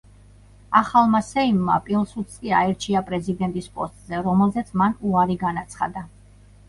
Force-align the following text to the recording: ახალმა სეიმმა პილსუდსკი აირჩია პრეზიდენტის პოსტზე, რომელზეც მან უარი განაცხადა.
ახალმა 0.79 1.19
სეიმმა 1.25 1.75
პილსუდსკი 1.89 2.55
აირჩია 2.61 3.03
პრეზიდენტის 3.11 3.69
პოსტზე, 3.79 4.25
რომელზეც 4.29 4.73
მან 4.83 4.97
უარი 5.11 5.37
განაცხადა. 5.47 6.09